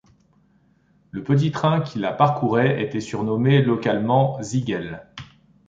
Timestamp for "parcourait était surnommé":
2.11-3.61